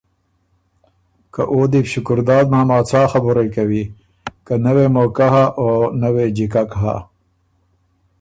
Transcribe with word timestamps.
که 1.33 1.43
او 1.53 1.59
دی 1.71 1.81
بو 1.83 1.89
شکرداد 1.93 2.45
ماما 2.53 2.77
څا 2.89 3.01
خبُرئ 3.11 3.47
کوی 3.55 3.83
که 4.45 4.53
نۀ 4.63 4.71
وې 4.75 4.85
موقع 4.95 5.27
هۀ 5.33 5.45
او 5.59 5.69
نۀ 5.99 6.09
وې 6.13 6.25
جیکک 6.35 6.71
هۀ۔ 6.81 6.95